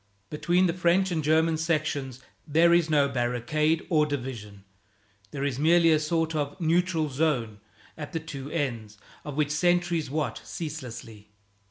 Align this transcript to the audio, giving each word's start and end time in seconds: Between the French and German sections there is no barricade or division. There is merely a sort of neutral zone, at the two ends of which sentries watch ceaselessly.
Between 0.31 0.65
the 0.65 0.73
French 0.73 1.11
and 1.11 1.23
German 1.23 1.57
sections 1.57 2.21
there 2.47 2.73
is 2.73 2.89
no 2.89 3.07
barricade 3.07 3.85
or 3.87 4.07
division. 4.07 4.63
There 5.29 5.43
is 5.43 5.59
merely 5.59 5.91
a 5.91 5.99
sort 5.99 6.33
of 6.33 6.59
neutral 6.59 7.07
zone, 7.07 7.59
at 7.95 8.11
the 8.11 8.19
two 8.19 8.49
ends 8.49 8.97
of 9.23 9.35
which 9.37 9.51
sentries 9.51 10.09
watch 10.09 10.43
ceaselessly. 10.43 11.29